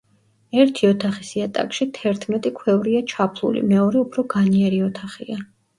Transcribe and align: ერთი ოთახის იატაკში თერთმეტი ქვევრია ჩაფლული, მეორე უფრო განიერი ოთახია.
ერთი 0.61 0.87
ოთახის 0.91 1.29
იატაკში 1.39 1.87
თერთმეტი 1.99 2.55
ქვევრია 2.63 3.05
ჩაფლული, 3.15 3.65
მეორე 3.77 4.05
უფრო 4.05 4.29
განიერი 4.37 4.87
ოთახია. 4.93 5.45